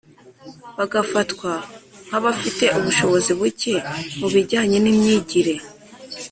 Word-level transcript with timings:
bagafatwa 0.77 1.51
nk’abafite 2.07 2.65
ubushobozi 2.77 3.31
buke 3.39 3.73
mu 4.19 4.27
bijyanye 4.33 4.77
n’imyigire. 4.81 5.53